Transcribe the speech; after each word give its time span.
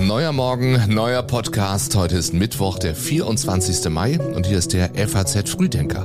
Neuer 0.00 0.32
Morgen, 0.32 0.92
neuer 0.92 1.22
Podcast. 1.22 1.94
Heute 1.94 2.16
ist 2.16 2.34
Mittwoch, 2.34 2.80
der 2.80 2.96
24. 2.96 3.88
Mai 3.88 4.18
und 4.18 4.46
hier 4.46 4.58
ist 4.58 4.72
der 4.72 4.90
FAZ 5.06 5.48
Frühdenker. 5.48 6.02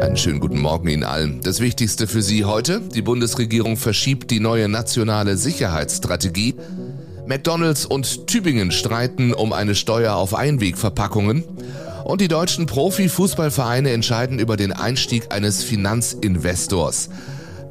Einen 0.00 0.16
schönen 0.16 0.38
guten 0.38 0.60
Morgen 0.60 0.86
Ihnen 0.86 1.02
allen. 1.02 1.40
Das 1.40 1.58
Wichtigste 1.58 2.06
für 2.06 2.22
Sie 2.22 2.44
heute. 2.44 2.80
Die 2.80 3.02
Bundesregierung 3.02 3.76
verschiebt 3.76 4.30
die 4.30 4.38
neue 4.38 4.68
nationale 4.68 5.36
Sicherheitsstrategie. 5.36 6.54
McDonalds 7.26 7.84
und 7.84 8.28
Tübingen 8.28 8.70
streiten 8.70 9.34
um 9.34 9.52
eine 9.52 9.74
Steuer 9.74 10.14
auf 10.14 10.34
Einwegverpackungen. 10.34 11.42
Und 12.04 12.20
die 12.20 12.28
deutschen 12.28 12.66
Profifußballvereine 12.66 13.90
entscheiden 13.90 14.38
über 14.38 14.56
den 14.56 14.70
Einstieg 14.72 15.34
eines 15.34 15.64
Finanzinvestors. 15.64 17.08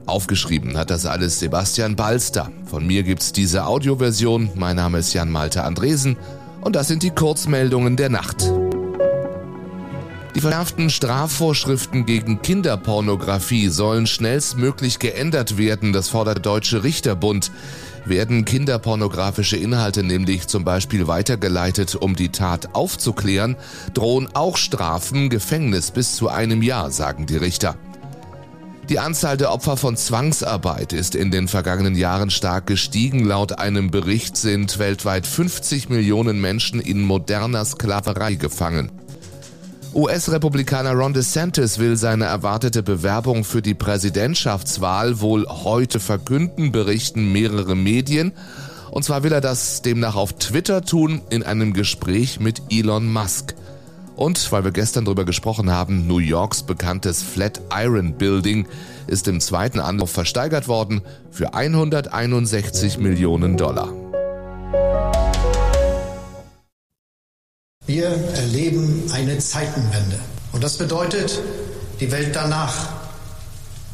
Aufgeschrieben 0.06 0.78
hat 0.78 0.90
das 0.90 1.06
alles 1.06 1.40
Sebastian 1.40 1.96
Balster. 1.96 2.50
Von 2.66 2.86
mir 2.86 3.04
gibt's 3.04 3.32
diese 3.32 3.66
Audioversion. 3.66 4.50
Mein 4.56 4.76
Name 4.76 5.00
ist 5.00 5.14
Jan 5.14 5.32
Malte 5.32 5.64
Andresen 5.64 6.18
und 6.62 6.76
das 6.76 6.88
sind 6.88 7.04
die 7.04 7.12
Kurzmeldungen 7.12 7.98
der 7.98 8.10
Nacht. 8.10 8.52
Die 10.36 10.40
verschärften 10.40 10.90
Strafvorschriften 10.90 12.06
gegen 12.06 12.42
Kinderpornografie 12.42 13.68
sollen 13.68 14.08
schnellstmöglich 14.08 15.00
geändert 15.00 15.58
werden, 15.58 15.92
das 15.92 16.08
fordert 16.08 16.38
der 16.38 16.42
Deutsche 16.42 16.84
Richterbund. 16.84 17.52
Werden 18.06 18.46
kinderpornografische 18.46 19.58
Inhalte 19.58 20.04
nämlich 20.04 20.48
zum 20.48 20.64
Beispiel 20.64 21.08
weitergeleitet, 21.08 21.96
um 21.96 22.16
die 22.16 22.30
Tat 22.30 22.74
aufzuklären, 22.74 23.58
drohen 23.94 24.30
auch 24.34 24.58
Strafen, 24.58 25.30
Gefängnis 25.30 25.92
bis 25.92 26.16
zu 26.16 26.30
einem 26.30 26.64
Jahr, 26.64 26.92
sagen 26.92 27.26
die 27.26 27.38
Richter. 27.38 27.76
Die 28.92 29.00
Anzahl 29.00 29.38
der 29.38 29.54
Opfer 29.54 29.78
von 29.78 29.96
Zwangsarbeit 29.96 30.92
ist 30.92 31.16
in 31.16 31.32
den 31.32 31.48
vergangenen 31.48 31.96
Jahren 31.96 32.30
stark 32.30 32.68
gestiegen. 32.68 33.24
Laut 33.24 33.58
einem 33.58 33.90
Bericht 33.90 34.36
sind 34.36 34.80
weltweit 34.80 35.26
50 35.26 35.88
Millionen 35.88 36.42
Menschen 36.42 36.82
in 36.82 37.02
moderner 37.02 37.64
Sklaverei 37.64 38.36
gefangen. 38.36 38.92
US-Republikaner 39.94 40.92
Ron 40.92 41.14
DeSantis 41.14 41.80
will 41.80 41.96
seine 41.96 42.26
erwartete 42.26 42.84
Bewerbung 42.84 43.46
für 43.46 43.62
die 43.62 43.76
Präsidentschaftswahl 43.76 45.22
wohl 45.22 45.48
heute 45.48 46.02
verkünden, 46.02 46.74
berichten 46.74 47.32
mehrere 47.32 47.78
Medien. 47.78 48.34
Und 48.90 49.06
zwar 49.06 49.24
will 49.24 49.32
er 49.32 49.40
das 49.40 49.84
demnach 49.84 50.18
auf 50.18 50.34
Twitter 50.34 50.82
tun 50.82 51.22
in 51.30 51.44
einem 51.44 51.72
Gespräch 51.72 52.42
mit 52.42 52.62
Elon 52.70 53.10
Musk. 53.10 53.56
Und 54.16 54.52
weil 54.52 54.64
wir 54.64 54.72
gestern 54.72 55.06
darüber 55.06 55.26
gesprochen 55.26 55.72
haben, 55.72 56.08
New 56.08 56.20
Yorks 56.20 56.64
bekanntes 56.64 57.24
Flatiron 57.24 58.14
Building 58.14 58.68
ist 59.08 59.28
im 59.28 59.40
zweiten 59.40 59.80
Anlauf 59.80 60.12
versteigert 60.12 60.68
worden 60.68 61.02
für 61.32 61.54
161 61.54 62.98
Millionen 62.98 63.58
Dollar. 63.58 63.94
Wir 67.86 68.06
erleben 68.06 69.04
eine 69.12 69.38
Zeitenwende. 69.40 70.20
Und 70.52 70.64
das 70.64 70.78
bedeutet, 70.78 71.42
die 72.00 72.12
Welt 72.12 72.36
danach 72.36 72.90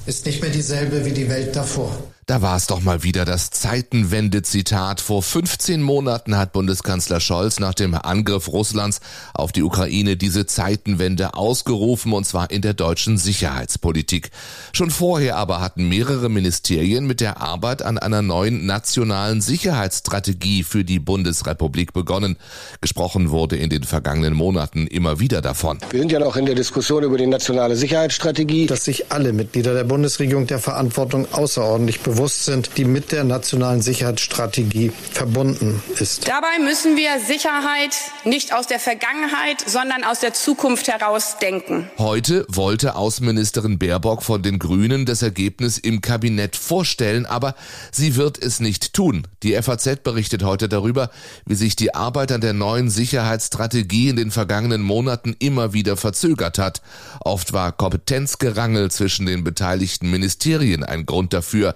ist 0.05 0.25
nicht 0.25 0.41
mehr 0.41 0.51
dieselbe 0.51 1.05
wie 1.05 1.11
die 1.11 1.29
Welt 1.29 1.55
davor. 1.55 1.91
Da 2.27 2.41
war 2.41 2.57
es 2.57 2.67
doch 2.67 2.81
mal 2.81 3.03
wieder 3.03 3.23
das 3.23 3.51
Zeitenwende-Zitat. 3.51 4.99
Vor 4.99 5.23
15 5.23 5.81
Monaten 5.81 6.35
hat 6.35 6.51
Bundeskanzler 6.51 7.21
Scholz 7.21 7.61
nach 7.61 7.73
dem 7.73 7.93
Angriff 7.95 8.49
Russlands 8.49 8.99
auf 9.33 9.53
die 9.53 9.63
Ukraine 9.63 10.17
diese 10.17 10.45
Zeitenwende 10.45 11.35
ausgerufen, 11.35 12.11
und 12.11 12.25
zwar 12.25 12.51
in 12.51 12.61
der 12.61 12.73
deutschen 12.73 13.17
Sicherheitspolitik. 13.17 14.31
Schon 14.73 14.91
vorher 14.91 15.37
aber 15.37 15.61
hatten 15.61 15.87
mehrere 15.87 16.27
Ministerien 16.27 17.07
mit 17.07 17.21
der 17.21 17.39
Arbeit 17.41 17.81
an 17.81 17.97
einer 17.97 18.21
neuen 18.21 18.65
nationalen 18.65 19.39
Sicherheitsstrategie 19.39 20.63
für 20.63 20.83
die 20.83 20.99
Bundesrepublik 20.99 21.93
begonnen. 21.93 22.35
Gesprochen 22.81 23.29
wurde 23.29 23.55
in 23.55 23.69
den 23.69 23.85
vergangenen 23.85 24.33
Monaten 24.33 24.85
immer 24.87 25.21
wieder 25.21 25.41
davon. 25.41 25.77
Wir 25.91 26.01
sind 26.01 26.11
ja 26.11 26.19
noch 26.19 26.35
in 26.35 26.45
der 26.45 26.55
Diskussion 26.55 27.03
über 27.03 27.17
die 27.17 27.25
nationale 27.25 27.77
Sicherheitsstrategie. 27.77 28.65
Dass 28.65 28.83
sich 28.83 29.13
alle 29.13 29.31
Mitglieder 29.31 29.73
der 29.73 29.85
Bundesregierung 29.85 30.45
der 30.45 30.59
Verantwortung 30.59 31.25
außerordentlich 31.31 32.01
bewusst 32.01 32.16
bewusst 32.17 32.45
sind, 32.45 32.71
die 32.77 32.85
mit 32.85 33.11
der 33.11 33.23
nationalen 33.23 33.83
Sicherheitsstrategie 33.83 34.91
verbunden 35.11 35.83
ist. 35.99 36.27
Dabei 36.27 36.57
müssen 36.63 36.97
wir 36.97 37.19
Sicherheit 37.19 37.95
nicht 38.25 38.55
aus 38.55 38.65
der 38.65 38.79
Vergangenheit, 38.79 39.61
sondern 39.63 40.03
aus 40.03 40.21
der 40.21 40.33
Zukunft 40.33 40.87
heraus 40.87 41.37
denken. 41.39 41.91
Heute 41.99 42.47
wollte 42.49 42.95
Außenministerin 42.95 43.77
Baerbock 43.77 44.23
von 44.23 44.41
den 44.41 44.57
Grünen 44.57 45.05
das 45.05 45.21
Ergebnis 45.21 45.77
im 45.77 46.01
Kabinett 46.01 46.55
vorstellen, 46.55 47.27
aber 47.27 47.53
sie 47.91 48.15
wird 48.15 48.41
es 48.41 48.59
nicht 48.59 48.93
tun. 48.93 49.27
Die 49.43 49.53
FAZ 49.61 49.97
berichtet 50.03 50.41
heute 50.41 50.67
darüber, 50.67 51.11
wie 51.45 51.53
sich 51.53 51.75
die 51.75 51.93
Arbeit 51.93 52.31
an 52.31 52.41
der 52.41 52.53
neuen 52.53 52.89
Sicherheitsstrategie 52.89 54.09
in 54.09 54.15
den 54.15 54.31
vergangenen 54.31 54.81
Monaten 54.81 55.35
immer 55.37 55.73
wieder 55.73 55.97
verzögert 55.97 56.57
hat. 56.57 56.81
Oft 57.19 57.53
war 57.53 57.71
Kompetenzgerangel 57.73 58.89
zwischen 58.89 59.27
den 59.27 59.43
beteiligten 59.43 60.09
Ministerien 60.09 60.83
ein 60.83 61.05
Grund 61.05 61.31
dafür. 61.33 61.75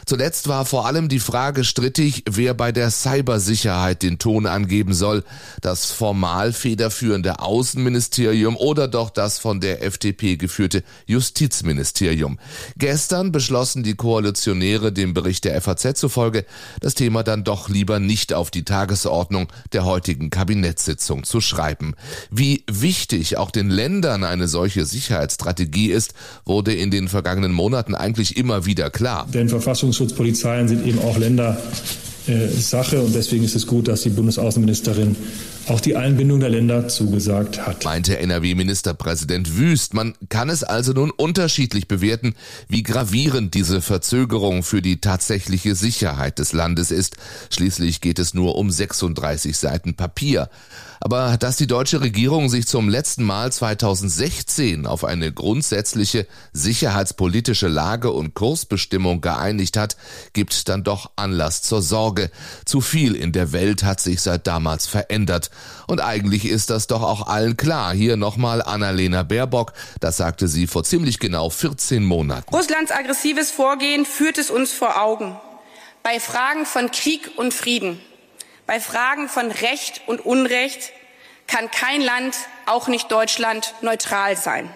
Zuletzt 0.11 0.49
war 0.49 0.65
vor 0.65 0.87
allem 0.87 1.07
die 1.07 1.21
Frage 1.21 1.63
strittig, 1.63 2.25
wer 2.29 2.53
bei 2.53 2.73
der 2.73 2.91
Cybersicherheit 2.91 4.03
den 4.03 4.19
Ton 4.19 4.45
angeben 4.45 4.93
soll, 4.93 5.23
das 5.61 5.93
formal 5.93 6.51
federführende 6.51 7.39
Außenministerium 7.39 8.57
oder 8.57 8.89
doch 8.89 9.09
das 9.09 9.39
von 9.39 9.61
der 9.61 9.81
FDP 9.85 10.35
geführte 10.35 10.83
Justizministerium. 11.05 12.39
Gestern 12.75 13.31
beschlossen 13.31 13.83
die 13.83 13.95
Koalitionäre 13.95 14.91
dem 14.91 15.13
Bericht 15.13 15.45
der 15.45 15.61
FAZ 15.61 15.97
zufolge, 15.97 16.43
das 16.81 16.93
Thema 16.93 17.23
dann 17.23 17.45
doch 17.45 17.69
lieber 17.69 17.99
nicht 18.01 18.33
auf 18.33 18.51
die 18.51 18.65
Tagesordnung 18.65 19.47
der 19.71 19.85
heutigen 19.85 20.29
Kabinettssitzung 20.29 21.23
zu 21.23 21.39
schreiben. 21.39 21.95
Wie 22.29 22.65
wichtig 22.69 23.37
auch 23.37 23.49
den 23.49 23.69
Ländern 23.69 24.25
eine 24.25 24.49
solche 24.49 24.85
Sicherheitsstrategie 24.85 25.89
ist, 25.89 26.15
wurde 26.43 26.73
in 26.73 26.91
den 26.91 27.07
vergangenen 27.07 27.53
Monaten 27.53 27.95
eigentlich 27.95 28.35
immer 28.35 28.65
wieder 28.65 28.89
klar. 28.89 29.25
Denn 29.33 29.47
Verfassungsschutzpolizeien 30.01 30.67
sind 30.67 30.85
eben 30.85 30.99
auch 30.99 31.17
Ländersache 31.17 33.01
und 33.01 33.13
deswegen 33.13 33.43
ist 33.43 33.55
es 33.55 33.67
gut, 33.67 33.87
dass 33.87 34.01
die 34.01 34.09
Bundesaußenministerin 34.09 35.15
auch 35.67 35.79
die 35.79 35.95
Einbindung 35.95 36.39
der 36.39 36.49
Länder 36.49 36.87
zugesagt 36.87 37.65
hat. 37.65 37.85
Meinte 37.85 38.17
NRW-Ministerpräsident 38.17 39.57
Wüst. 39.57 39.93
Man 39.93 40.15
kann 40.29 40.49
es 40.49 40.63
also 40.63 40.91
nun 40.91 41.11
unterschiedlich 41.11 41.87
bewerten, 41.87 42.33
wie 42.67 42.81
gravierend 42.81 43.53
diese 43.53 43.81
Verzögerung 43.81 44.63
für 44.63 44.81
die 44.81 44.99
tatsächliche 44.99 45.75
Sicherheit 45.75 46.39
des 46.39 46.53
Landes 46.53 46.89
ist. 46.89 47.15
Schließlich 47.51 48.01
geht 48.01 48.17
es 48.17 48.33
nur 48.33 48.55
um 48.55 48.71
36 48.71 49.55
Seiten 49.55 49.93
Papier. 49.93 50.49
Aber 51.03 51.35
dass 51.37 51.57
die 51.57 51.65
deutsche 51.65 51.99
Regierung 51.99 52.47
sich 52.47 52.67
zum 52.67 52.87
letzten 52.87 53.23
Mal 53.23 53.51
2016 53.51 54.85
auf 54.85 55.03
eine 55.03 55.33
grundsätzliche 55.33 56.27
sicherheitspolitische 56.53 57.67
Lage 57.67 58.11
und 58.11 58.35
Kursbestimmung 58.35 59.19
geeinigt 59.19 59.77
hat, 59.77 59.97
gibt 60.33 60.69
dann 60.69 60.83
doch 60.83 61.09
Anlass 61.15 61.63
zur 61.63 61.81
Sorge. 61.81 62.29
Zu 62.65 62.81
viel 62.81 63.15
in 63.15 63.31
der 63.31 63.51
Welt 63.51 63.83
hat 63.83 63.99
sich 63.99 64.21
seit 64.21 64.45
damals 64.45 64.85
verändert. 64.85 65.49
Und 65.87 66.01
eigentlich 66.01 66.45
ist 66.45 66.69
das 66.69 66.85
doch 66.85 67.01
auch 67.01 67.25
allen 67.25 67.57
klar. 67.57 67.93
Hier 67.93 68.15
nochmal 68.15 68.61
Annalena 68.61 69.23
Baerbock. 69.23 69.73
Das 69.99 70.17
sagte 70.17 70.47
sie 70.47 70.67
vor 70.67 70.83
ziemlich 70.83 71.17
genau 71.17 71.49
14 71.49 72.05
Monaten. 72.05 72.53
Russlands 72.53 72.91
aggressives 72.91 73.49
Vorgehen 73.49 74.05
führt 74.05 74.37
es 74.37 74.51
uns 74.51 74.71
vor 74.71 75.01
Augen. 75.01 75.35
Bei 76.03 76.19
Fragen 76.19 76.67
von 76.67 76.91
Krieg 76.91 77.31
und 77.37 77.55
Frieden 77.55 77.99
bei 78.71 78.79
Fragen 78.79 79.27
von 79.27 79.51
Recht 79.51 79.99
und 80.07 80.25
Unrecht 80.25 80.93
kann 81.45 81.69
kein 81.71 81.99
Land, 81.99 82.37
auch 82.65 82.87
nicht 82.87 83.11
Deutschland, 83.11 83.73
neutral 83.81 84.37
sein. 84.37 84.69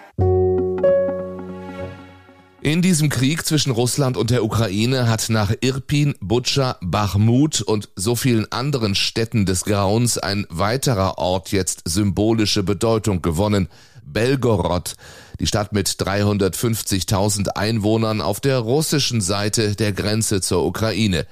In 2.60 2.82
diesem 2.82 3.08
Krieg 3.08 3.46
zwischen 3.46 3.70
Russland 3.70 4.18
und 4.18 4.28
der 4.28 4.44
Ukraine 4.44 5.08
hat 5.08 5.30
nach 5.30 5.50
Irpin, 5.62 6.14
Butscha, 6.20 6.76
Bachmut 6.82 7.62
und 7.62 7.88
so 7.96 8.16
vielen 8.16 8.52
anderen 8.52 8.94
Städten 8.94 9.46
des 9.46 9.64
Grauens 9.64 10.18
ein 10.18 10.46
weiterer 10.50 11.16
Ort 11.16 11.50
jetzt 11.50 11.80
symbolische 11.86 12.62
Bedeutung 12.62 13.22
gewonnen. 13.22 13.66
Belgorod, 14.04 14.96
die 15.40 15.46
Stadt 15.46 15.72
mit 15.72 15.88
350.000 15.88 17.48
Einwohnern 17.56 18.20
auf 18.20 18.40
der 18.40 18.58
russischen 18.58 19.22
Seite 19.22 19.74
der 19.74 19.94
Grenze 19.94 20.42
zur 20.42 20.66
Ukraine. 20.66 21.26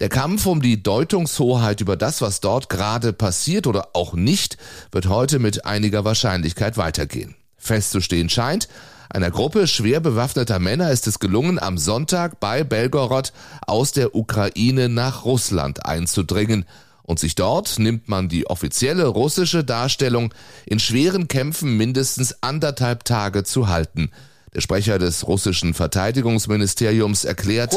Der 0.00 0.08
Kampf 0.08 0.46
um 0.46 0.60
die 0.60 0.82
Deutungshoheit 0.82 1.80
über 1.80 1.96
das, 1.96 2.20
was 2.20 2.40
dort 2.40 2.68
gerade 2.68 3.12
passiert 3.12 3.68
oder 3.68 3.90
auch 3.92 4.14
nicht, 4.14 4.56
wird 4.90 5.08
heute 5.08 5.38
mit 5.38 5.64
einiger 5.64 6.04
Wahrscheinlichkeit 6.04 6.76
weitergehen. 6.76 7.36
Festzustehen 7.56 8.28
scheint, 8.28 8.68
einer 9.08 9.30
Gruppe 9.30 9.68
schwer 9.68 10.00
bewaffneter 10.00 10.58
Männer 10.58 10.90
ist 10.90 11.06
es 11.06 11.20
gelungen, 11.20 11.60
am 11.60 11.78
Sonntag 11.78 12.40
bei 12.40 12.64
Belgorod 12.64 13.32
aus 13.66 13.92
der 13.92 14.16
Ukraine 14.16 14.88
nach 14.88 15.24
Russland 15.24 15.86
einzudringen 15.86 16.64
und 17.04 17.20
sich 17.20 17.36
dort, 17.36 17.78
nimmt 17.78 18.08
man 18.08 18.28
die 18.28 18.48
offizielle 18.48 19.06
russische 19.06 19.62
Darstellung, 19.62 20.34
in 20.66 20.80
schweren 20.80 21.28
Kämpfen 21.28 21.76
mindestens 21.76 22.42
anderthalb 22.42 23.04
Tage 23.04 23.44
zu 23.44 23.68
halten. 23.68 24.10
Der 24.54 24.60
Sprecher 24.60 25.00
des 25.00 25.26
russischen 25.26 25.74
Verteidigungsministeriums 25.74 27.24
erklärt, 27.24 27.74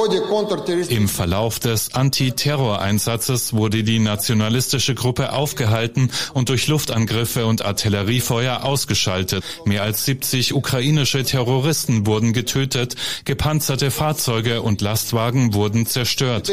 im 0.90 1.08
Verlauf 1.08 1.58
des 1.58 1.96
Antiterroreinsatzes 1.96 3.54
wurde 3.54 3.84
die 3.84 3.98
nationalistische 3.98 4.94
Gruppe 4.94 5.34
aufgehalten 5.34 6.12
und 6.36 6.50
durch 6.50 6.68
Luftangriffe 6.68 7.48
und 7.48 7.66
Artilleriefeuer 7.66 8.64
ausgeschaltet. 8.64 9.44
Mehr 9.66 9.82
als 9.82 10.06
70 10.06 10.54
ukrainische 10.54 11.24
Terroristen 11.24 12.06
wurden 12.06 12.32
getötet, 12.32 12.96
gepanzerte 13.26 13.90
Fahrzeuge 13.90 14.62
und 14.62 14.82
Lastwagen 14.82 15.56
wurden 15.56 15.88
zerstört. 15.88 16.48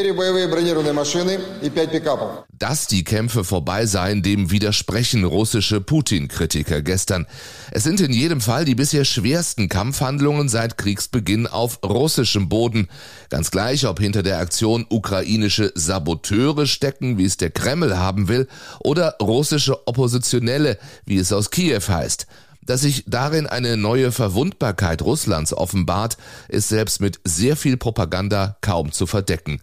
Dass 2.58 2.86
die 2.86 3.02
Kämpfe 3.02 3.42
vorbei 3.42 3.84
seien, 3.84 4.22
dem 4.22 4.52
widersprechen 4.52 5.24
russische 5.24 5.80
Putin-Kritiker 5.80 6.82
gestern. 6.82 7.26
Es 7.72 7.82
sind 7.82 8.00
in 8.00 8.12
jedem 8.12 8.40
Fall 8.40 8.64
die 8.64 8.76
bisher 8.76 9.04
schwersten 9.04 9.68
Kampfhandlungen 9.68 10.48
seit 10.48 10.78
Kriegsbeginn 10.78 11.48
auf 11.48 11.80
russischem 11.82 12.48
Boden. 12.48 12.86
Ganz 13.28 13.50
gleich, 13.50 13.86
ob 13.86 13.98
hinter 13.98 14.22
der 14.22 14.38
Aktion 14.38 14.86
ukrainische 14.88 15.72
Saboteure 15.74 16.66
stecken, 16.66 17.18
wie 17.18 17.24
es 17.24 17.38
der 17.38 17.50
Kreml 17.50 17.98
haben 17.98 18.28
will, 18.28 18.46
oder 18.78 19.16
russische 19.20 19.88
Oppositionelle, 19.88 20.78
wie 21.06 21.18
es 21.18 21.32
aus 21.32 21.50
Kiew 21.50 21.82
heißt. 21.88 22.28
Dass 22.62 22.82
sich 22.82 23.02
darin 23.08 23.48
eine 23.48 23.76
neue 23.76 24.12
Verwundbarkeit 24.12 25.02
Russlands 25.02 25.52
offenbart, 25.52 26.18
ist 26.48 26.68
selbst 26.68 27.00
mit 27.00 27.18
sehr 27.24 27.56
viel 27.56 27.76
Propaganda 27.76 28.56
kaum 28.60 28.92
zu 28.92 29.08
verdecken. 29.08 29.60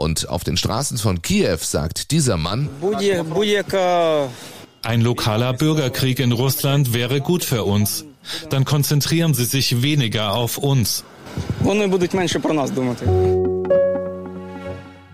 Und 0.00 0.28
auf 0.28 0.44
den 0.44 0.56
Straßen 0.56 0.96
von 0.96 1.22
Kiew 1.22 1.58
sagt 1.60 2.12
dieser 2.12 2.36
Mann, 2.36 2.68
ein 4.82 5.00
lokaler 5.00 5.52
Bürgerkrieg 5.54 6.20
in 6.20 6.30
Russland 6.30 6.92
wäre 6.92 7.20
gut 7.20 7.42
für 7.42 7.64
uns. 7.64 8.04
Dann 8.48 8.64
konzentrieren 8.64 9.34
sie 9.34 9.44
sich 9.44 9.82
weniger 9.82 10.34
auf 10.34 10.56
uns. 10.56 11.02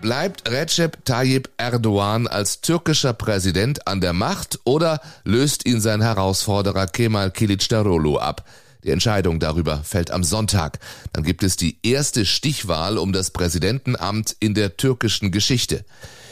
Bleibt 0.01 0.51
Recep 0.51 1.03
Tayyip 1.03 1.49
Erdogan 1.57 2.27
als 2.27 2.61
türkischer 2.61 3.13
Präsident 3.13 3.87
an 3.87 4.01
der 4.01 4.13
Macht 4.13 4.59
oder 4.65 5.01
löst 5.23 5.65
ihn 5.65 5.81
sein 5.81 6.03
Herausforderer 6.03 6.85
Kemal 6.85 7.31
Kilicdaroglu 7.31 8.19
ab? 8.19 8.45
Die 8.85 8.91
Entscheidung 8.91 9.39
darüber 9.39 9.81
fällt 9.83 10.11
am 10.11 10.23
Sonntag. 10.23 10.77
Dann 11.11 11.23
gibt 11.23 11.41
es 11.41 11.57
die 11.57 11.79
erste 11.81 12.23
Stichwahl 12.23 12.99
um 12.99 13.13
das 13.13 13.31
Präsidentenamt 13.31 14.35
in 14.39 14.53
der 14.53 14.77
türkischen 14.77 15.31
Geschichte. 15.31 15.83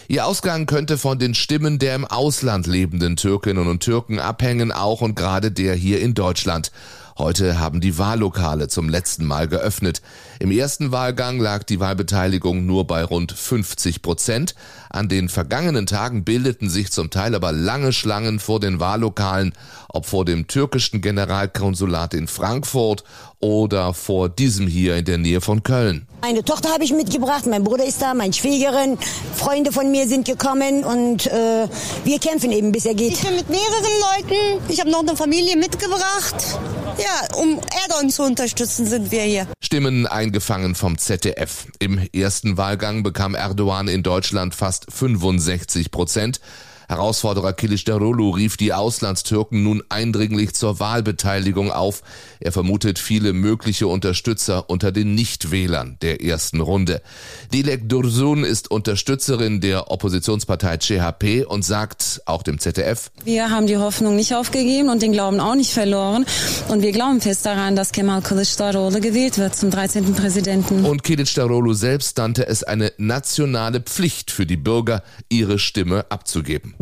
Ihr 0.08 0.28
Ausgang 0.28 0.68
könnte 0.68 1.00
von 1.00 1.18
den 1.18 1.34
Stimmen 1.34 1.80
der 1.80 1.96
im 1.96 2.06
Ausland 2.06 2.68
lebenden 2.68 3.16
Türkinnen 3.16 3.68
und 3.68 3.82
Türken 3.82 4.20
abhängen, 4.20 4.72
auch 4.72 5.02
und 5.02 5.16
gerade 5.16 5.52
der 5.52 5.74
hier 5.74 6.00
in 6.00 6.14
Deutschland. 6.14 6.72
Heute 7.18 7.60
haben 7.60 7.80
die 7.80 8.00
Wahllokale 8.00 8.68
zum 8.68 8.89
letzten 8.89 9.25
Mal 9.25 9.48
geöffnet. 9.48 10.01
Im 10.39 10.50
ersten 10.50 10.92
Wahlgang 10.92 11.39
lag 11.39 11.63
die 11.63 11.80
Wahlbeteiligung 11.80 12.65
nur 12.65 12.88
bei 12.88 13.04
rund 13.04 13.31
50 13.31 14.01
Prozent. 14.01 14.56
An 14.89 15.10
den 15.10 15.30
vergangenen 15.30 15.86
Tagen 15.86 16.24
bildeten 16.24 16.69
sich 16.69 16.92
zum 16.92 17.12
Teil 17.12 17.36
aber 17.36 17.51
lange 17.51 17.94
Schlangen 17.94 18.39
vor 18.39 18.60
den 18.60 18.80
Wahllokalen, 18.80 19.54
ob 19.89 20.07
vor 20.07 20.25
dem 20.25 20.48
türkischen 20.48 21.01
Generalkonsulat 21.01 22.15
in 22.15 22.27
Frankfurt 22.27 23.04
oder 23.39 23.94
vor 23.94 24.30
diesem 24.30 24.68
hier 24.68 24.95
in 24.95 25.06
der 25.06 25.18
Nähe 25.18 25.42
von 25.42 25.63
Köln. 25.63 26.07
Meine 26.21 26.44
Tochter 26.44 26.69
habe 26.69 26.83
ich 26.83 26.94
mitgebracht, 26.94 27.45
mein 27.45 27.63
Bruder 27.63 27.86
ist 27.86 28.01
da, 28.01 28.13
meine 28.13 28.31
Schwägerin, 28.33 28.98
Freunde 29.36 29.71
von 29.71 29.92
mir 29.92 30.07
sind 30.07 30.25
gekommen 30.25 30.83
und 30.83 31.27
äh, 31.27 31.68
wir 32.06 32.19
kämpfen 32.19 32.51
eben, 32.51 32.71
bis 32.71 32.86
er 32.86 32.95
geht. 32.95 33.13
Ich 33.13 33.21
bin 33.21 33.36
mit 33.36 33.50
mehreren 33.50 34.30
Leuten, 34.30 34.63
ich 34.69 34.80
habe 34.80 34.89
noch 34.89 35.01
eine 35.01 35.16
Familie 35.16 35.57
mitgebracht. 35.57 36.57
Ja, 37.04 37.36
um 37.36 37.60
Erdogan 37.82 38.10
zu 38.10 38.24
unterstützen, 38.24 38.86
sind 38.86 39.12
wir 39.12 39.24
hier. 39.24 39.48
Stimmen 39.60 40.08
eingefangen 40.08 40.74
vom 40.74 40.98
ZDF. 40.98 41.68
Im 41.80 42.00
ersten 42.14 42.56
Wahlgang 42.56 43.04
bekam 43.04 43.36
Erdogan 43.36 43.90
in 43.90 44.04
Deutschland 44.04 44.56
fast 44.56 44.86
65 44.90 45.92
Prozent. 45.92 46.40
Herausforderer 46.88 47.53
Kilicdaroglu 47.53 48.31
rief 48.31 48.57
die 48.57 48.74
Auslandstürken 48.74 49.63
nun 49.63 49.83
eindringlich 49.89 50.53
zur 50.53 50.80
Wahlbeteiligung 50.80 51.71
auf. 51.71 52.01
Er 52.39 52.51
vermutet 52.51 53.00
viele 53.00 53.33
mögliche 53.33 53.88
Unterstützer 53.88 54.69
unter 54.69 54.91
den 54.91 55.15
Nichtwählern 55.15 55.97
der 56.01 56.24
ersten 56.24 56.62
Runde. 56.62 57.01
Dilek 57.53 57.88
Dursun 57.89 58.44
ist 58.44 58.71
Unterstützerin 58.71 59.62
der 59.62 59.91
Oppositionspartei 59.91 60.77
CHP 60.77 61.45
und 61.45 61.63
sagt 61.63 62.21
auch 62.25 62.44
dem 62.44 62.59
ZDF, 62.59 63.12
Wir 63.24 63.50
haben 63.50 63.68
die 63.68 63.77
Hoffnung 63.77 64.15
nicht 64.15 64.33
aufgegeben 64.35 64.89
und 64.89 65.01
den 65.01 65.12
Glauben 65.12 65.39
auch 65.39 65.56
nicht 65.56 65.71
verloren. 65.71 66.25
Und 66.69 66.81
wir 66.81 66.91
glauben 66.91 67.21
fest 67.21 67.45
daran, 67.45 67.75
dass 67.75 67.91
Kemal 67.91 68.19
Kılıçdaroğlu 68.19 69.00
gewählt 69.00 69.38
wird 69.38 69.56
zum 69.56 69.69
13. 69.69 70.13
Präsidenten. 70.13 70.85
Und 70.85 71.03
Kılıçdaroğlu 71.03 71.74
selbst 71.74 72.18
nannte 72.18 72.47
es 72.47 72.63
eine 72.63 72.91
nationale 72.97 73.81
Pflicht 73.81 74.31
für 74.31 74.45
die 74.45 74.57
Bürger, 74.57 75.03
ihre 75.30 75.59
Stimme 75.59 76.06
abzugeben. 76.09 76.75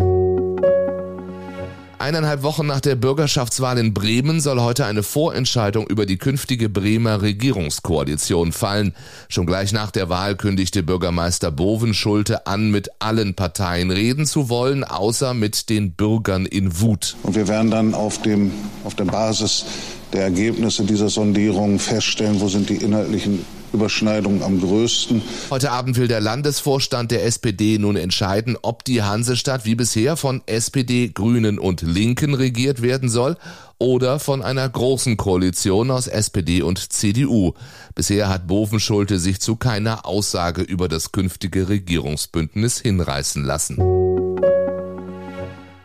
Eineinhalb 2.02 2.42
Wochen 2.42 2.66
nach 2.66 2.80
der 2.80 2.96
Bürgerschaftswahl 2.96 3.78
in 3.78 3.94
Bremen 3.94 4.42
soll 4.42 4.60
heute 4.60 4.88
eine 4.88 5.04
Vorentscheidung 5.04 5.86
über 5.86 6.08
die 6.08 6.18
künftige 6.18 6.68
Bremer 6.68 7.22
Regierungskoalition 7.22 8.54
fallen. 8.54 8.96
Schon 9.30 9.46
gleich 9.46 9.72
nach 9.72 9.92
der 9.92 10.10
Wahl 10.10 10.36
kündigte 10.36 10.82
Bürgermeister 10.82 11.52
Bovenschulte 11.52 12.48
an, 12.48 12.72
mit 12.72 12.90
allen 12.98 13.36
Parteien 13.36 13.92
reden 13.92 14.26
zu 14.26 14.50
wollen, 14.50 14.84
außer 14.84 15.36
mit 15.36 15.70
den 15.70 15.92
Bürgern 15.92 16.48
in 16.48 16.82
Wut. 16.82 17.18
Und 17.22 17.36
wir 17.36 17.48
werden 17.48 17.70
dann 17.70 17.94
auf 17.94 18.20
dem, 18.20 18.52
auf 18.84 18.96
der 18.96 19.06
Basis 19.06 19.66
der 20.12 20.24
Ergebnisse 20.24 20.86
dieser 20.86 21.10
Sondierung 21.10 21.78
feststellen, 21.78 22.42
wo 22.42 22.48
sind 22.48 22.72
die 22.72 22.78
inhaltlichen 22.78 23.46
Überschneidungen 23.74 24.44
am 24.44 24.60
größten. 24.60 25.22
Heute 25.50 25.72
Abend 25.72 25.98
will 25.98 26.08
der 26.08 26.22
Landesvorstand 26.22 27.12
der 27.12 27.26
SPD 27.26 27.78
nun 27.78 27.96
entscheiden, 27.96 28.58
ob 28.62 28.84
die 28.84 29.04
Hansestadt 29.04 29.66
wie 29.66 29.76
bisher 29.76 30.18
von 30.18 30.42
SPD, 30.46 31.10
Grünen 31.10 31.60
und 31.60 31.82
Linken 31.82 32.34
regiert 32.34 32.82
werden 32.82 33.10
soll 33.10 33.38
oder 33.78 34.20
von 34.20 34.44
einer 34.44 34.70
großen 34.70 35.18
Koalition 35.18 35.90
aus 35.90 36.08
SPD 36.08 36.62
und 36.62 36.94
CDU. 36.94 37.54
Bisher 37.96 38.30
hat 38.30 38.46
Bovenschulte 38.46 39.18
sich 39.18 39.42
zu 39.42 39.56
keiner 39.56 40.06
Aussage 40.06 40.62
über 40.62 40.88
das 40.88 41.12
künftige 41.12 41.68
Regierungsbündnis 41.68 42.80
hinreißen 42.80 43.44
lassen. 43.44 43.91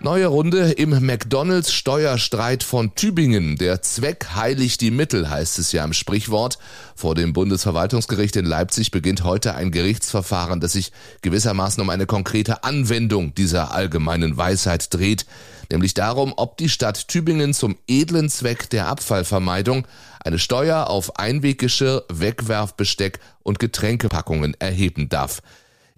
Neue 0.06 0.29
Runde 0.29 0.70
im 0.70 0.91
McDonalds 1.05 1.73
Steuerstreit 1.73 2.62
von 2.62 2.94
Tübingen. 2.94 3.56
Der 3.56 3.82
Zweck 3.82 4.29
heiligt 4.37 4.81
die 4.81 4.93
Mittel, 4.93 5.29
heißt 5.29 5.58
es 5.58 5.73
ja 5.73 5.85
im 5.85 5.93
Sprichwort. 5.93 6.58
Vor 6.94 7.17
dem 7.17 7.32
Bundesverwaltungsgericht 7.32 8.37
in 8.37 8.44
Leipzig 8.44 8.93
beginnt 8.93 9.25
heute 9.25 9.56
ein 9.56 9.73
Gerichtsverfahren, 9.73 10.61
das 10.61 10.75
sich 10.75 10.93
gewissermaßen 11.23 11.83
um 11.83 11.90
eine 11.90 12.07
konkrete 12.07 12.62
Anwendung 12.62 13.35
dieser 13.35 13.73
allgemeinen 13.73 14.37
Weisheit 14.37 14.95
dreht, 14.95 15.26
nämlich 15.73 15.92
darum, 15.92 16.35
ob 16.37 16.57
die 16.57 16.69
Stadt 16.69 17.09
Tübingen 17.09 17.52
zum 17.52 17.76
edlen 17.88 18.28
Zweck 18.28 18.71
der 18.71 18.87
Abfallvermeidung 18.87 19.88
eine 20.23 20.38
Steuer 20.38 20.88
auf 20.88 21.19
Einweggeschirr, 21.19 22.04
Wegwerfbesteck 22.12 23.19
und 23.42 23.59
Getränkepackungen 23.59 24.54
erheben 24.61 25.09
darf. 25.09 25.42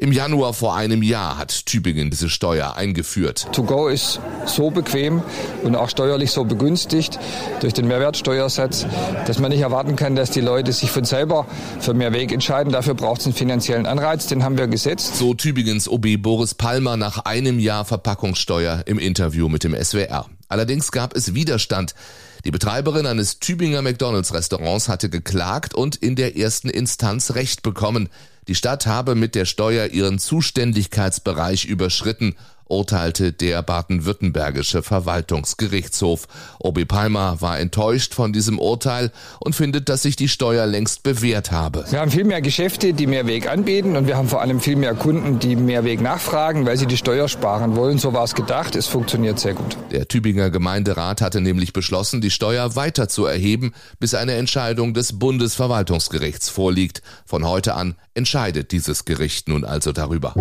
Im 0.00 0.12
Januar 0.12 0.54
vor 0.54 0.76
einem 0.76 1.02
Jahr 1.02 1.38
hat 1.38 1.66
Tübingen 1.66 2.08
diese 2.08 2.28
Steuer 2.28 2.76
eingeführt. 2.76 3.48
To 3.50 3.64
go 3.64 3.88
ist 3.88 4.20
so 4.46 4.70
bequem 4.70 5.24
und 5.64 5.74
auch 5.74 5.90
steuerlich 5.90 6.30
so 6.30 6.44
begünstigt 6.44 7.18
durch 7.58 7.72
den 7.72 7.88
Mehrwertsteuersatz, 7.88 8.86
dass 9.26 9.40
man 9.40 9.50
nicht 9.50 9.62
erwarten 9.62 9.96
kann, 9.96 10.14
dass 10.14 10.30
die 10.30 10.40
Leute 10.40 10.72
sich 10.72 10.92
von 10.92 11.04
selber 11.04 11.46
für 11.80 11.94
mehr 11.94 12.12
Weg 12.12 12.30
entscheiden. 12.30 12.72
Dafür 12.72 12.94
braucht 12.94 13.22
es 13.22 13.26
einen 13.26 13.34
finanziellen 13.34 13.86
Anreiz, 13.86 14.28
den 14.28 14.44
haben 14.44 14.56
wir 14.56 14.68
gesetzt. 14.68 15.16
So 15.16 15.34
Tübingens 15.34 15.88
OB 15.88 16.22
Boris 16.22 16.54
Palmer 16.54 16.96
nach 16.96 17.24
einem 17.24 17.58
Jahr 17.58 17.84
Verpackungssteuer 17.84 18.84
im 18.86 19.00
Interview 19.00 19.48
mit 19.48 19.64
dem 19.64 19.74
SWR. 19.74 20.26
Allerdings 20.48 20.92
gab 20.92 21.16
es 21.16 21.34
Widerstand. 21.34 21.96
Die 22.44 22.50
Betreiberin 22.50 23.06
eines 23.06 23.40
Tübinger 23.40 23.82
McDonalds 23.82 24.32
Restaurants 24.32 24.88
hatte 24.88 25.10
geklagt 25.10 25.74
und 25.74 25.96
in 25.96 26.14
der 26.14 26.36
ersten 26.36 26.70
Instanz 26.70 27.34
Recht 27.34 27.62
bekommen. 27.62 28.08
Die 28.46 28.54
Stadt 28.54 28.86
habe 28.86 29.14
mit 29.14 29.34
der 29.34 29.44
Steuer 29.44 29.88
ihren 29.88 30.18
Zuständigkeitsbereich 30.18 31.64
überschritten, 31.64 32.36
urteilte 32.68 33.32
der 33.32 33.62
baden-württembergische 33.62 34.82
Verwaltungsgerichtshof. 34.82 36.26
Obi 36.58 36.84
Palmer 36.84 37.40
war 37.40 37.58
enttäuscht 37.58 38.14
von 38.14 38.32
diesem 38.32 38.58
Urteil 38.58 39.10
und 39.40 39.54
findet, 39.54 39.88
dass 39.88 40.02
sich 40.02 40.16
die 40.16 40.28
Steuer 40.28 40.66
längst 40.66 41.02
bewährt 41.02 41.50
habe. 41.50 41.84
Wir 41.90 42.00
haben 42.00 42.10
viel 42.10 42.24
mehr 42.24 42.40
Geschäfte, 42.40 42.92
die 42.92 43.06
mehr 43.06 43.26
Weg 43.26 43.50
anbieten 43.50 43.96
und 43.96 44.06
wir 44.06 44.16
haben 44.16 44.28
vor 44.28 44.40
allem 44.40 44.60
viel 44.60 44.76
mehr 44.76 44.94
Kunden, 44.94 45.38
die 45.38 45.56
mehr 45.56 45.84
Weg 45.84 46.00
nachfragen, 46.00 46.66
weil 46.66 46.76
sie 46.76 46.86
die 46.86 46.96
Steuer 46.96 47.28
sparen 47.28 47.76
wollen. 47.76 47.98
So 47.98 48.12
war 48.12 48.24
es 48.24 48.34
gedacht. 48.34 48.76
Es 48.76 48.86
funktioniert 48.86 49.38
sehr 49.38 49.54
gut. 49.54 49.76
Der 49.90 50.08
Tübinger 50.08 50.50
Gemeinderat 50.50 51.20
hatte 51.20 51.40
nämlich 51.40 51.72
beschlossen, 51.72 52.20
die 52.20 52.30
Steuer 52.30 52.76
weiter 52.76 53.08
zu 53.08 53.26
erheben, 53.26 53.72
bis 53.98 54.14
eine 54.14 54.32
Entscheidung 54.32 54.94
des 54.94 55.18
Bundesverwaltungsgerichts 55.18 56.48
vorliegt. 56.48 57.02
Von 57.24 57.46
heute 57.46 57.74
an 57.74 57.94
entscheidet 58.14 58.72
dieses 58.72 59.04
Gericht 59.04 59.48
nun 59.48 59.64
also 59.64 59.92
darüber. 59.92 60.34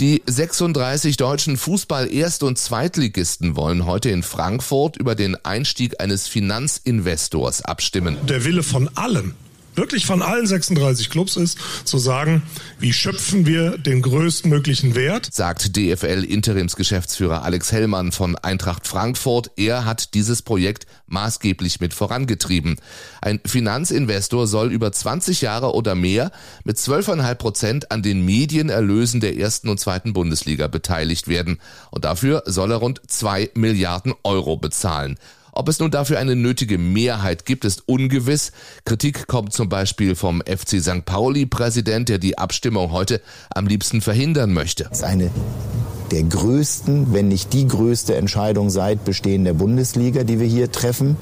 Die 0.00 0.22
36 0.26 1.16
deutschen 1.16 1.56
Fußball-Erst- 1.56 2.42
und 2.42 2.58
Zweitligisten 2.58 3.54
wollen 3.54 3.86
heute 3.86 4.10
in 4.10 4.24
Frankfurt 4.24 4.96
über 4.96 5.14
den 5.14 5.36
Einstieg 5.44 6.00
eines 6.00 6.26
Finanzinvestors 6.26 7.64
abstimmen. 7.64 8.16
Der 8.26 8.44
Wille 8.44 8.64
von 8.64 8.90
allen 8.96 9.36
wirklich 9.76 10.06
von 10.06 10.22
allen 10.22 10.46
36 10.46 11.10
Clubs 11.10 11.36
ist, 11.36 11.58
zu 11.84 11.98
sagen, 11.98 12.42
wie 12.78 12.92
schöpfen 12.92 13.46
wir 13.46 13.78
den 13.78 14.02
größtmöglichen 14.02 14.94
Wert? 14.94 15.28
Sagt 15.32 15.76
DFL-Interimsgeschäftsführer 15.76 17.42
Alex 17.42 17.72
Hellmann 17.72 18.12
von 18.12 18.36
Eintracht 18.36 18.86
Frankfurt. 18.86 19.50
Er 19.56 19.84
hat 19.84 20.14
dieses 20.14 20.42
Projekt 20.42 20.86
maßgeblich 21.06 21.80
mit 21.80 21.94
vorangetrieben. 21.94 22.76
Ein 23.20 23.40
Finanzinvestor 23.44 24.46
soll 24.46 24.72
über 24.72 24.92
20 24.92 25.40
Jahre 25.40 25.74
oder 25.74 25.94
mehr 25.94 26.30
mit 26.64 26.76
12,5 26.76 27.34
Prozent 27.36 27.90
an 27.90 28.02
den 28.02 28.24
Medienerlösen 28.24 29.20
der 29.20 29.36
ersten 29.36 29.68
und 29.68 29.80
zweiten 29.80 30.12
Bundesliga 30.12 30.66
beteiligt 30.66 31.28
werden. 31.28 31.58
Und 31.90 32.04
dafür 32.04 32.42
soll 32.46 32.70
er 32.70 32.78
rund 32.78 33.00
zwei 33.06 33.50
Milliarden 33.54 34.14
Euro 34.22 34.56
bezahlen. 34.56 35.18
Ob 35.56 35.68
es 35.68 35.78
nun 35.78 35.92
dafür 35.92 36.18
eine 36.18 36.34
nötige 36.34 36.78
Mehrheit 36.78 37.44
gibt, 37.44 37.64
ist 37.64 37.84
ungewiss. 37.86 38.50
Kritik 38.84 39.28
kommt 39.28 39.52
zum 39.52 39.68
Beispiel 39.68 40.16
vom 40.16 40.42
FC 40.42 40.80
St. 40.80 41.04
Pauli-Präsident, 41.04 42.08
der 42.08 42.18
die 42.18 42.36
Abstimmung 42.36 42.90
heute 42.90 43.20
am 43.54 43.68
liebsten 43.68 44.00
verhindern 44.00 44.52
möchte. 44.52 44.84
Das 44.84 44.98
ist 44.98 45.04
eine 45.04 45.30
der 46.10 46.24
größten, 46.24 47.12
wenn 47.12 47.28
nicht 47.28 47.52
die 47.52 47.68
größte 47.68 48.16
Entscheidung 48.16 48.68
seit 48.68 49.04
Bestehen 49.04 49.44
der 49.44 49.54
Bundesliga, 49.54 50.24
die 50.24 50.40
wir 50.40 50.46
hier 50.46 50.72
treffen. 50.72 51.16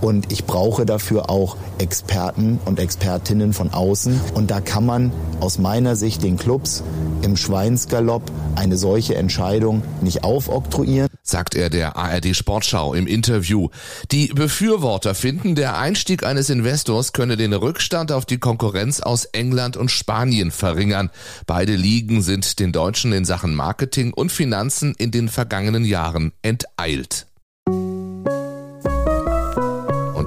Und 0.00 0.32
ich 0.32 0.46
brauche 0.46 0.86
dafür 0.86 1.28
auch 1.28 1.58
Experten 1.76 2.58
und 2.64 2.80
Expertinnen 2.80 3.52
von 3.52 3.74
außen. 3.74 4.18
Und 4.32 4.50
da 4.50 4.62
kann 4.62 4.86
man 4.86 5.12
aus 5.40 5.58
meiner 5.58 5.96
Sicht 5.96 6.22
den 6.22 6.38
Clubs 6.38 6.82
im 7.20 7.36
Schweinsgalopp 7.36 8.22
eine 8.54 8.78
solche 8.78 9.16
Entscheidung 9.16 9.82
nicht 10.00 10.24
aufoktroyieren. 10.24 11.09
Sagt 11.30 11.54
er 11.54 11.70
der 11.70 11.96
ARD 11.96 12.34
Sportschau 12.34 12.92
im 12.92 13.06
Interview. 13.06 13.68
Die 14.10 14.28
Befürworter 14.28 15.14
finden, 15.14 15.54
der 15.54 15.78
Einstieg 15.78 16.24
eines 16.24 16.50
Investors 16.50 17.12
könne 17.12 17.36
den 17.36 17.52
Rückstand 17.52 18.10
auf 18.10 18.26
die 18.26 18.38
Konkurrenz 18.38 19.00
aus 19.00 19.26
England 19.26 19.76
und 19.76 19.92
Spanien 19.92 20.50
verringern. 20.50 21.10
Beide 21.46 21.76
Ligen 21.76 22.20
sind 22.22 22.58
den 22.58 22.72
Deutschen 22.72 23.12
in 23.12 23.24
Sachen 23.24 23.54
Marketing 23.54 24.12
und 24.12 24.32
Finanzen 24.32 24.94
in 24.98 25.12
den 25.12 25.28
vergangenen 25.28 25.84
Jahren 25.84 26.32
enteilt 26.42 27.29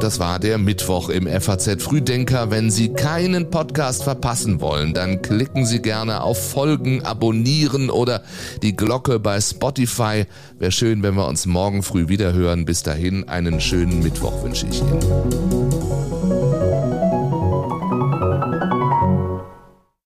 das 0.04 0.20
war 0.20 0.38
der 0.38 0.58
Mittwoch 0.58 1.08
im 1.08 1.28
FAZ 1.28 1.82
Frühdenker. 1.82 2.52
Wenn 2.52 2.70
Sie 2.70 2.90
keinen 2.90 3.50
Podcast 3.50 4.04
verpassen 4.04 4.60
wollen, 4.60 4.94
dann 4.94 5.22
klicken 5.22 5.66
Sie 5.66 5.82
gerne 5.82 6.24
auf 6.24 6.52
Folgen, 6.52 7.04
abonnieren 7.04 7.90
oder 7.90 8.22
die 8.62 8.76
Glocke 8.76 9.20
bei 9.20 9.40
Spotify. 9.40 10.26
Wäre 10.60 10.74
schön, 10.74 11.04
wenn 11.04 11.16
wir 11.16 11.26
uns 11.26 11.46
morgen 11.46 11.84
früh 11.84 12.10
wieder 12.10 12.34
hören. 12.34 12.66
Bis 12.66 12.84
dahin 12.84 13.30
einen 13.30 13.62
schönen 13.62 14.04
Mittwoch 14.04 14.44
wünsche 14.44 14.68
ich 14.68 14.82
Ihnen. 14.82 15.63